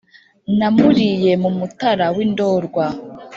Namuriye 0.57 1.31
mu 1.43 1.49
Mutara 1.57 2.05
w’i 2.15 2.27
Ndorwa, 2.31 2.85